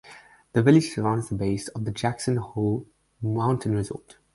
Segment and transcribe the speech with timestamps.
[0.53, 2.87] The village surrounds the base of the Jackson Hole
[3.21, 4.17] Mountain Resort.